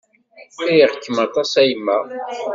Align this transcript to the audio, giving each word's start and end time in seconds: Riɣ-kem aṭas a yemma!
Riɣ-kem 0.67 1.17
aṭas 1.25 1.51
a 1.61 1.63
yemma! 1.69 1.97